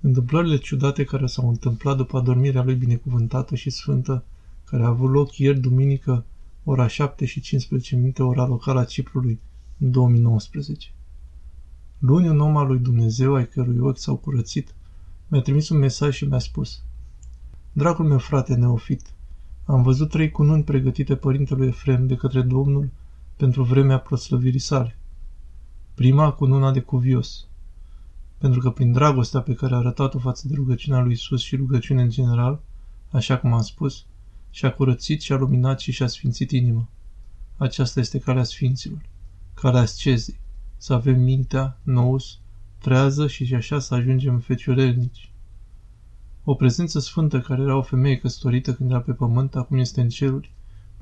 Întâmplările 0.00 0.56
ciudate 0.56 1.04
care 1.04 1.26
s-au 1.26 1.48
întâmplat 1.48 1.96
după 1.96 2.16
adormirea 2.16 2.62
lui 2.62 2.74
binecuvântată 2.74 3.54
și 3.54 3.70
sfântă, 3.70 4.24
care 4.64 4.82
a 4.82 4.88
avut 4.88 5.10
loc 5.10 5.36
ieri 5.36 5.60
duminică, 5.60 6.24
ora 6.64 6.86
7 6.86 7.24
și 7.24 7.40
15 7.40 7.96
minute, 7.96 8.22
ora 8.22 8.46
locală 8.46 8.80
a 8.80 8.84
Ciprului, 8.84 9.40
în 9.78 9.90
2019. 9.90 10.88
Luni 11.98 12.28
un 12.28 12.40
om 12.40 12.56
al 12.56 12.66
lui 12.66 12.78
Dumnezeu, 12.78 13.34
ai 13.34 13.48
cărui 13.48 13.78
ochi 13.78 13.98
s-au 13.98 14.16
curățit, 14.16 14.74
mi-a 15.28 15.40
trimis 15.40 15.68
un 15.68 15.78
mesaj 15.78 16.14
și 16.14 16.24
mi-a 16.24 16.38
spus 16.38 16.82
Dragul 17.72 18.04
meu 18.04 18.18
frate 18.18 18.54
neofit, 18.54 19.12
am 19.64 19.82
văzut 19.82 20.08
trei 20.08 20.30
cununi 20.30 20.62
pregătite 20.62 21.16
părintelui 21.16 21.66
Efrem 21.66 22.06
de 22.06 22.14
către 22.14 22.42
Domnul 22.42 22.90
pentru 23.36 23.62
vremea 23.62 23.98
proslăvirii 23.98 24.58
sale. 24.58 24.98
Prima 25.94 26.32
cununa 26.32 26.72
de 26.72 26.80
cuvios, 26.80 27.46
pentru 28.38 28.60
că 28.60 28.70
prin 28.70 28.92
dragostea 28.92 29.40
pe 29.40 29.54
care 29.54 29.74
a 29.74 29.76
arătat-o 29.76 30.18
față 30.18 30.48
de 30.48 30.54
rugăciunea 30.54 31.00
lui 31.00 31.12
Isus 31.12 31.42
și 31.42 31.56
rugăciune 31.56 32.02
în 32.02 32.10
general, 32.10 32.60
așa 33.10 33.38
cum 33.38 33.52
am 33.52 33.62
spus, 33.62 34.04
și-a 34.50 34.72
curățit 34.72 35.20
și-a 35.20 35.36
luminat 35.36 35.80
și 35.80 35.92
și-a 35.92 36.06
sfințit 36.06 36.50
inima. 36.50 36.88
Aceasta 37.56 38.00
este 38.00 38.18
calea 38.18 38.42
sfinților, 38.42 39.00
calea 39.54 39.80
ascezii, 39.80 40.40
să 40.76 40.92
avem 40.92 41.20
mintea, 41.20 41.78
nous, 41.82 42.38
trează 42.78 43.26
și 43.26 43.54
așa 43.54 43.78
să 43.78 43.94
ajungem 43.94 44.38
feciorelnici. 44.38 45.32
O 46.44 46.54
prezență 46.54 46.98
sfântă 46.98 47.40
care 47.40 47.62
era 47.62 47.76
o 47.76 47.82
femeie 47.82 48.18
căsătorită 48.18 48.74
când 48.74 48.90
era 48.90 49.00
pe 49.00 49.12
pământ, 49.12 49.54
acum 49.56 49.78
este 49.78 50.00
în 50.00 50.08
ceruri, 50.08 50.52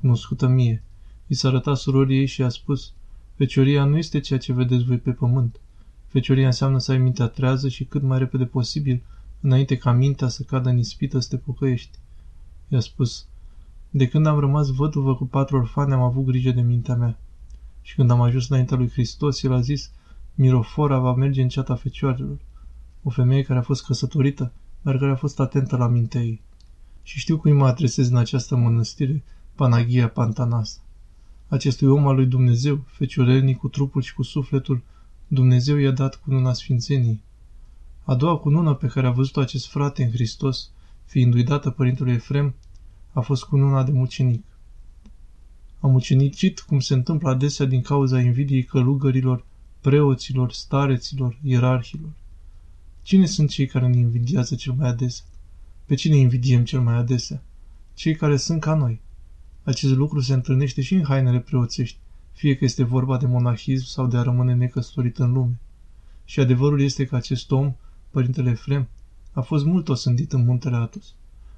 cunoscută 0.00 0.46
mie. 0.46 0.82
I 1.26 1.34
s-a 1.34 1.48
arătat 1.48 1.76
surorii 1.76 2.18
ei 2.18 2.26
și 2.26 2.42
a 2.42 2.48
spus, 2.48 2.92
Fecioria 3.34 3.84
nu 3.84 3.96
este 3.96 4.20
ceea 4.20 4.38
ce 4.38 4.52
vedeți 4.52 4.84
voi 4.84 4.98
pe 4.98 5.10
pământ. 5.10 5.60
Fecioria 6.16 6.46
înseamnă 6.46 6.78
să 6.78 6.92
ai 6.92 6.98
mintea 6.98 7.26
trează 7.26 7.68
și 7.68 7.84
cât 7.84 8.02
mai 8.02 8.18
repede 8.18 8.44
posibil, 8.44 9.02
înainte 9.40 9.76
ca 9.76 9.92
mintea 9.92 10.28
să 10.28 10.42
cadă 10.42 10.68
în 10.68 10.78
ispită 10.78 11.18
să 11.18 11.28
te 11.28 11.36
pocăiești. 11.36 11.98
I-a 12.68 12.80
spus, 12.80 13.26
de 13.90 14.08
când 14.08 14.26
am 14.26 14.38
rămas 14.38 14.70
văduvă 14.70 15.14
cu 15.14 15.24
patru 15.26 15.56
orfane, 15.56 15.94
am 15.94 16.00
avut 16.00 16.24
grijă 16.24 16.50
de 16.50 16.60
mintea 16.60 16.94
mea. 16.94 17.18
Și 17.82 17.94
când 17.94 18.10
am 18.10 18.20
ajuns 18.20 18.48
înaintea 18.48 18.76
lui 18.76 18.90
Hristos, 18.90 19.42
el 19.42 19.52
a 19.52 19.60
zis, 19.60 19.90
Mirofora 20.34 20.98
va 20.98 21.14
merge 21.14 21.42
în 21.42 21.48
ceata 21.48 21.74
fecioarelor. 21.74 22.38
O 23.02 23.10
femeie 23.10 23.42
care 23.42 23.58
a 23.58 23.62
fost 23.62 23.84
căsătorită, 23.84 24.52
dar 24.82 24.98
care 24.98 25.10
a 25.10 25.16
fost 25.16 25.40
atentă 25.40 25.76
la 25.76 25.86
mintea 25.86 26.20
ei. 26.20 26.40
Și 27.02 27.18
știu 27.18 27.38
cui 27.38 27.52
mă 27.52 27.66
adresez 27.66 28.10
în 28.10 28.16
această 28.16 28.56
mănăstire, 28.56 29.22
Panagia 29.54 30.08
Pantanasa. 30.08 30.78
Acestui 31.48 31.88
om 31.88 32.06
al 32.06 32.14
lui 32.14 32.26
Dumnezeu, 32.26 32.84
feciorelnic 32.86 33.58
cu 33.58 33.68
trupul 33.68 34.02
și 34.02 34.14
cu 34.14 34.22
sufletul, 34.22 34.82
Dumnezeu 35.28 35.76
i-a 35.76 35.90
dat 35.90 36.16
cununa 36.16 36.52
sfințenii. 36.52 37.22
A 38.04 38.14
doua 38.14 38.38
cunună 38.38 38.74
pe 38.74 38.86
care 38.86 39.06
a 39.06 39.10
văzut-o 39.10 39.40
acest 39.40 39.66
frate 39.66 40.02
în 40.02 40.10
Hristos, 40.10 40.70
fiindu-i 41.04 41.42
dată 41.42 41.70
părintelui 41.70 42.12
Efrem, 42.12 42.54
a 43.12 43.20
fost 43.20 43.44
cununa 43.44 43.82
de 43.82 43.90
mucenic. 43.90 44.44
A 45.80 45.86
mucenicit 45.86 46.60
cum 46.60 46.80
se 46.80 46.94
întâmplă 46.94 47.30
adesea 47.30 47.66
din 47.66 47.82
cauza 47.82 48.20
invidiei 48.20 48.64
călugărilor, 48.64 49.44
preoților, 49.80 50.52
stareților, 50.52 51.38
ierarhilor. 51.42 52.10
Cine 53.02 53.26
sunt 53.26 53.50
cei 53.50 53.66
care 53.66 53.86
ne 53.86 53.98
invidiază 53.98 54.54
cel 54.54 54.72
mai 54.72 54.88
adesea? 54.88 55.24
Pe 55.84 55.94
cine 55.94 56.16
invidiem 56.16 56.64
cel 56.64 56.80
mai 56.80 56.94
adesea? 56.94 57.42
Cei 57.94 58.14
care 58.14 58.36
sunt 58.36 58.60
ca 58.60 58.74
noi. 58.74 59.00
Acest 59.62 59.94
lucru 59.94 60.20
se 60.20 60.32
întâlnește 60.32 60.82
și 60.82 60.94
în 60.94 61.04
hainele 61.04 61.40
preoțești, 61.40 61.98
fie 62.36 62.56
că 62.56 62.64
este 62.64 62.84
vorba 62.84 63.16
de 63.16 63.26
monahism 63.26 63.84
sau 63.84 64.06
de 64.06 64.16
a 64.16 64.22
rămâne 64.22 64.54
necăsătorit 64.54 65.18
în 65.18 65.32
lume. 65.32 65.58
Și 66.24 66.40
adevărul 66.40 66.80
este 66.80 67.04
că 67.04 67.16
acest 67.16 67.50
om, 67.50 67.74
părintele 68.10 68.50
Efrem, 68.50 68.88
a 69.32 69.40
fost 69.40 69.64
mult 69.64 69.88
osândit 69.88 70.32
în 70.32 70.44
muntele 70.44 70.76
Atos, 70.76 71.14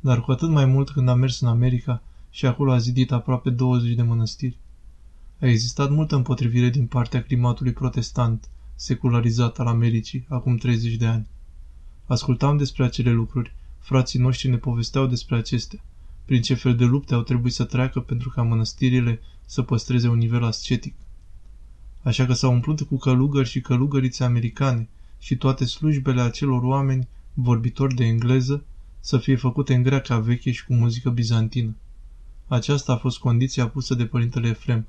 dar 0.00 0.20
cu 0.20 0.30
atât 0.30 0.48
mai 0.48 0.64
mult 0.64 0.90
când 0.90 1.08
a 1.08 1.14
mers 1.14 1.40
în 1.40 1.48
America 1.48 2.02
și 2.30 2.46
acolo 2.46 2.72
a 2.72 2.78
zidit 2.78 3.12
aproape 3.12 3.50
20 3.50 3.94
de 3.94 4.02
mănăstiri. 4.02 4.58
A 5.40 5.46
existat 5.46 5.90
multă 5.90 6.16
împotrivire 6.16 6.68
din 6.68 6.86
partea 6.86 7.22
climatului 7.22 7.72
protestant, 7.72 8.48
secularizat 8.74 9.58
al 9.58 9.66
Americii, 9.66 10.26
acum 10.28 10.56
30 10.56 10.94
de 10.94 11.06
ani. 11.06 11.26
Ascultam 12.06 12.56
despre 12.56 12.84
acele 12.84 13.10
lucruri, 13.10 13.54
frații 13.78 14.18
noștri 14.18 14.48
ne 14.48 14.56
povesteau 14.56 15.06
despre 15.06 15.36
acestea, 15.36 15.80
prin 16.24 16.42
ce 16.42 16.54
fel 16.54 16.76
de 16.76 16.84
lupte 16.84 17.14
au 17.14 17.22
trebuit 17.22 17.52
să 17.52 17.64
treacă 17.64 18.00
pentru 18.00 18.30
ca 18.30 18.42
mănăstirile 18.42 19.20
să 19.50 19.62
păstreze 19.62 20.08
un 20.08 20.18
nivel 20.18 20.44
ascetic. 20.44 20.94
Așa 22.02 22.26
că 22.26 22.32
s-au 22.32 22.52
umplut 22.52 22.80
cu 22.80 22.96
călugări 22.96 23.48
și 23.48 23.60
călugărițe 23.60 24.24
americane 24.24 24.88
și 25.18 25.36
toate 25.36 25.64
slujbele 25.64 26.20
acelor 26.20 26.62
oameni, 26.62 27.08
vorbitori 27.34 27.94
de 27.94 28.04
engleză, 28.04 28.64
să 29.00 29.18
fie 29.18 29.36
făcute 29.36 29.74
în 29.74 29.82
greaca 29.82 30.18
veche 30.18 30.50
și 30.50 30.64
cu 30.64 30.74
muzică 30.74 31.10
bizantină. 31.10 31.74
Aceasta 32.46 32.92
a 32.92 32.96
fost 32.96 33.18
condiția 33.18 33.68
pusă 33.68 33.94
de 33.94 34.06
părintele 34.06 34.48
Efrem. 34.48 34.86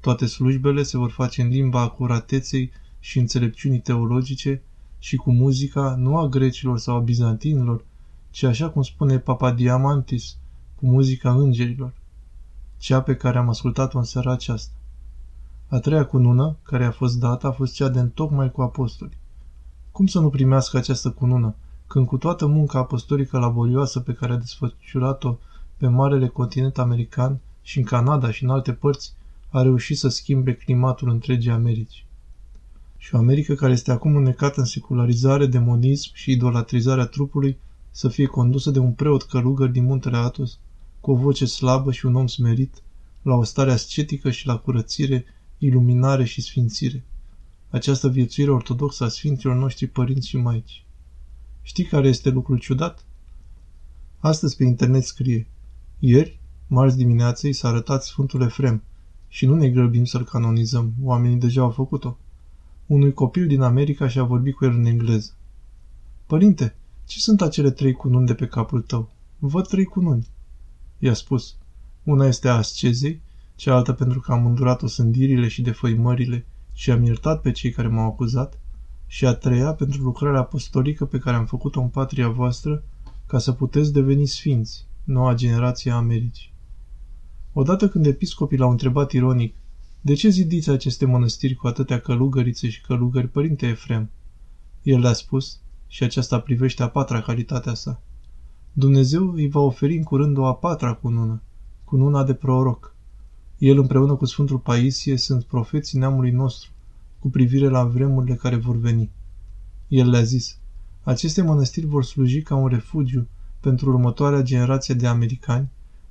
Toate 0.00 0.26
slujbele 0.26 0.82
se 0.82 0.98
vor 0.98 1.10
face 1.10 1.42
în 1.42 1.48
limba 1.48 1.80
acurateței 1.80 2.70
și 3.00 3.18
înțelepciunii 3.18 3.80
teologice 3.80 4.62
și 4.98 5.16
cu 5.16 5.32
muzica 5.32 5.94
nu 5.98 6.16
a 6.16 6.28
grecilor 6.28 6.78
sau 6.78 6.96
a 6.96 7.00
bizantinilor, 7.00 7.84
ci 8.30 8.42
așa 8.42 8.70
cum 8.70 8.82
spune 8.82 9.18
Papa 9.18 9.52
Diamantis, 9.52 10.36
cu 10.76 10.86
muzica 10.86 11.32
îngerilor, 11.34 11.92
cea 12.84 13.02
pe 13.02 13.16
care 13.16 13.38
am 13.38 13.48
ascultat-o 13.48 13.98
în 13.98 14.04
seara 14.04 14.32
aceasta. 14.32 14.74
A 15.68 15.78
treia 15.78 16.06
cunună, 16.06 16.56
care 16.62 16.84
a 16.84 16.90
fost 16.90 17.18
dată, 17.18 17.46
a 17.46 17.50
fost 17.50 17.74
cea 17.74 17.88
de 17.88 17.98
întocmai 17.98 18.50
cu 18.50 18.62
apostoli. 18.62 19.18
Cum 19.92 20.06
să 20.06 20.20
nu 20.20 20.28
primească 20.30 20.76
această 20.76 21.10
cunună, 21.10 21.54
când 21.86 22.06
cu 22.06 22.16
toată 22.16 22.46
munca 22.46 22.78
apostolică 22.78 23.38
laborioasă 23.38 24.00
pe 24.00 24.12
care 24.12 24.32
a 24.32 24.36
desfășurat-o 24.36 25.36
pe 25.76 25.86
marele 25.86 26.28
continent 26.28 26.78
american 26.78 27.40
și 27.62 27.78
în 27.78 27.84
Canada 27.84 28.30
și 28.30 28.44
în 28.44 28.50
alte 28.50 28.72
părți, 28.72 29.14
a 29.50 29.62
reușit 29.62 29.98
să 29.98 30.08
schimbe 30.08 30.54
climatul 30.54 31.08
întregii 31.08 31.50
Americi. 31.50 32.06
Și 32.96 33.14
o 33.14 33.18
Americă 33.18 33.54
care 33.54 33.72
este 33.72 33.92
acum 33.92 34.16
înnecată 34.16 34.60
în 34.60 34.66
secularizare, 34.66 35.46
demonism 35.46 36.10
și 36.12 36.30
idolatrizarea 36.30 37.06
trupului, 37.06 37.58
să 37.90 38.08
fie 38.08 38.26
condusă 38.26 38.70
de 38.70 38.78
un 38.78 38.92
preot 38.92 39.22
călugăr 39.22 39.68
din 39.68 39.84
muntele 39.84 40.16
Atos, 40.16 40.58
cu 41.04 41.10
o 41.10 41.14
voce 41.14 41.44
slabă 41.44 41.92
și 41.92 42.06
un 42.06 42.14
om 42.14 42.26
smerit, 42.26 42.82
la 43.22 43.34
o 43.34 43.42
stare 43.42 43.72
ascetică 43.72 44.30
și 44.30 44.46
la 44.46 44.56
curățire, 44.56 45.24
iluminare 45.58 46.24
și 46.24 46.40
sfințire. 46.40 47.04
Această 47.70 48.08
viețuire 48.08 48.50
ortodoxă 48.50 49.04
a 49.04 49.08
sfinților 49.08 49.56
noștri 49.56 49.86
părinți 49.86 50.28
și 50.28 50.36
maici. 50.36 50.84
Știi 51.62 51.84
care 51.84 52.08
este 52.08 52.30
lucrul 52.30 52.58
ciudat? 52.58 53.04
Astăzi 54.18 54.56
pe 54.56 54.64
internet 54.64 55.02
scrie 55.02 55.46
Ieri, 55.98 56.40
marți 56.66 56.96
dimineață, 56.96 57.46
i 57.46 57.52
s-a 57.52 57.68
arătat 57.68 58.04
Sfântul 58.04 58.42
Efrem 58.42 58.82
și 59.28 59.46
nu 59.46 59.54
ne 59.54 59.68
grăbim 59.68 60.04
să-l 60.04 60.24
canonizăm, 60.24 60.92
oamenii 61.02 61.38
deja 61.38 61.60
au 61.60 61.70
făcut-o. 61.70 62.18
Unui 62.86 63.12
copil 63.12 63.46
din 63.46 63.60
America 63.60 64.08
și-a 64.08 64.24
vorbit 64.24 64.54
cu 64.54 64.64
el 64.64 64.70
în 64.70 64.84
engleză. 64.84 65.32
Părinte, 66.26 66.74
ce 67.04 67.18
sunt 67.18 67.40
acele 67.40 67.70
trei 67.70 67.92
cununi 67.92 68.26
de 68.26 68.34
pe 68.34 68.46
capul 68.46 68.82
tău? 68.82 69.10
Văd 69.38 69.66
trei 69.66 69.84
cununi. 69.84 70.32
I-a 71.04 71.14
spus. 71.14 71.56
Una 72.04 72.26
este 72.26 72.48
a 72.48 72.56
ascezei, 72.56 73.20
cealaltă 73.56 73.92
pentru 73.92 74.20
că 74.20 74.32
am 74.32 74.46
îndurat 74.46 74.82
osândirile 74.82 75.48
și 75.48 75.62
defăimările 75.62 76.46
și 76.72 76.90
am 76.90 77.04
iertat 77.04 77.40
pe 77.40 77.50
cei 77.50 77.70
care 77.70 77.88
m-au 77.88 78.06
acuzat, 78.06 78.58
și 79.06 79.26
a 79.26 79.34
treia 79.34 79.72
pentru 79.72 80.02
lucrarea 80.02 80.40
apostolică 80.40 81.04
pe 81.04 81.18
care 81.18 81.36
am 81.36 81.46
făcut-o 81.46 81.80
în 81.80 81.88
patria 81.88 82.28
voastră, 82.28 82.82
ca 83.26 83.38
să 83.38 83.52
puteți 83.52 83.92
deveni 83.92 84.26
sfinți, 84.26 84.86
noua 85.04 85.34
generație 85.34 85.90
a 85.90 85.96
Americii. 85.96 86.52
Odată 87.52 87.88
când 87.88 88.06
episcopii 88.06 88.58
l-au 88.58 88.70
întrebat 88.70 89.12
ironic, 89.12 89.54
de 90.00 90.14
ce 90.14 90.28
zidiți 90.28 90.70
aceste 90.70 91.06
mănăstiri 91.06 91.54
cu 91.54 91.66
atâtea 91.66 92.00
călugărițe 92.00 92.68
și 92.68 92.80
călugări, 92.80 93.28
părinte 93.28 93.66
Efrem? 93.66 94.10
El 94.82 95.00
le-a 95.00 95.12
spus, 95.12 95.60
și 95.86 96.02
aceasta 96.02 96.40
privește 96.40 96.82
a 96.82 96.88
patra 96.88 97.20
calitatea 97.20 97.74
sa. 97.74 98.02
Dumnezeu 98.76 99.32
îi 99.32 99.48
va 99.48 99.60
oferi 99.60 99.96
în 99.96 100.02
curând 100.02 100.36
o 100.36 100.46
a 100.46 100.54
patra 100.54 100.94
cunună, 100.94 101.42
cununa 101.84 102.24
de 102.24 102.34
proroc. 102.34 102.94
El 103.58 103.78
împreună 103.78 104.14
cu 104.14 104.24
Sfântul 104.24 104.58
Paisie 104.58 105.16
sunt 105.16 105.44
profeții 105.44 105.98
neamului 105.98 106.30
nostru, 106.30 106.70
cu 107.18 107.30
privire 107.30 107.68
la 107.68 107.84
vremurile 107.84 108.34
care 108.34 108.56
vor 108.56 108.76
veni. 108.76 109.10
El 109.88 110.10
le-a 110.10 110.22
zis, 110.22 110.58
aceste 111.02 111.42
mănăstiri 111.42 111.86
vor 111.86 112.04
sluji 112.04 112.42
ca 112.42 112.54
un 112.54 112.68
refugiu 112.68 113.26
pentru 113.60 113.90
următoarea 113.90 114.42
generație 114.42 114.94
de 114.94 115.06
americani, 115.06 115.70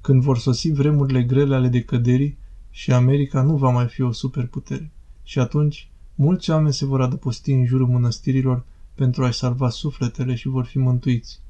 când 0.00 0.22
vor 0.22 0.38
sosi 0.38 0.70
vremurile 0.70 1.22
grele 1.22 1.54
ale 1.54 1.68
decăderii 1.68 2.38
și 2.70 2.92
America 2.92 3.42
nu 3.42 3.56
va 3.56 3.70
mai 3.70 3.86
fi 3.86 4.02
o 4.02 4.12
superputere. 4.12 4.92
Și 5.22 5.38
atunci, 5.38 5.90
mulți 6.14 6.50
oameni 6.50 6.74
se 6.74 6.86
vor 6.86 7.00
adăposti 7.00 7.52
în 7.52 7.64
jurul 7.66 7.86
mănăstirilor 7.86 8.64
pentru 8.94 9.24
a-și 9.24 9.38
salva 9.38 9.68
sufletele 9.68 10.34
și 10.34 10.48
vor 10.48 10.64
fi 10.64 10.78
mântuiți. 10.78 11.42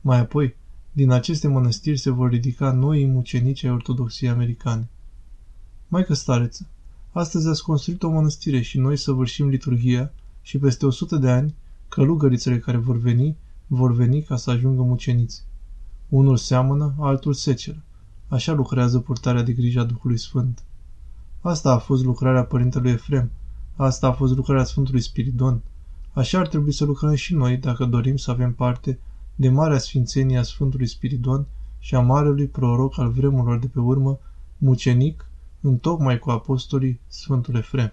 Mai 0.00 0.18
apoi, 0.18 0.56
din 0.92 1.10
aceste 1.10 1.48
mănăstiri 1.48 1.96
se 1.96 2.10
vor 2.10 2.30
ridica 2.30 2.72
noi 2.72 3.06
mucenici 3.06 3.64
ai 3.64 3.70
ortodoxiei 3.70 4.30
americane. 4.30 4.88
Maică 5.88 6.14
stareță, 6.14 6.66
astăzi 7.12 7.48
ați 7.48 7.62
construit 7.62 8.02
o 8.02 8.08
mănăstire 8.08 8.60
și 8.60 8.78
noi 8.78 8.96
săvârșim 8.96 9.48
liturghia 9.48 10.12
și 10.42 10.58
peste 10.58 10.86
100 10.86 11.16
de 11.16 11.30
ani, 11.30 11.54
călugărițele 11.88 12.58
care 12.58 12.76
vor 12.76 12.96
veni 12.96 13.36
vor 13.66 13.92
veni 13.92 14.22
ca 14.22 14.36
să 14.36 14.50
ajungă 14.50 14.82
muceniți. 14.82 15.44
Unul 16.08 16.36
seamănă, 16.36 16.94
altul 16.98 17.32
seceră. 17.32 17.82
Așa 18.28 18.52
lucrează 18.52 18.98
purtarea 18.98 19.42
de 19.42 19.52
grijă 19.52 19.80
a 19.80 19.84
Duhului 19.84 20.18
Sfânt. 20.18 20.62
Asta 21.40 21.72
a 21.72 21.78
fost 21.78 22.04
lucrarea 22.04 22.44
Părintelui 22.44 22.90
Efrem. 22.90 23.30
Asta 23.76 24.06
a 24.06 24.12
fost 24.12 24.36
lucrarea 24.36 24.64
Sfântului 24.64 25.00
Spiridon. 25.00 25.62
Așa 26.12 26.38
ar 26.38 26.48
trebui 26.48 26.72
să 26.72 26.84
lucrăm 26.84 27.14
și 27.14 27.34
noi 27.34 27.56
dacă 27.56 27.84
dorim 27.84 28.16
să 28.16 28.30
avem 28.30 28.52
parte 28.52 28.98
de 29.40 29.48
marea 29.48 29.78
sfințenie 29.78 30.38
a 30.38 30.42
Sfântului 30.42 30.86
Spiridon 30.86 31.46
și 31.78 31.94
a 31.94 32.00
marelui 32.00 32.46
proroc 32.46 32.98
al 32.98 33.10
vremurilor 33.10 33.58
de 33.58 33.66
pe 33.66 33.80
urmă, 33.80 34.18
mucenic, 34.56 35.30
întocmai 35.60 36.18
cu 36.18 36.30
apostolii 36.30 37.00
Sfântul 37.06 37.54
Efrem. 37.54 37.92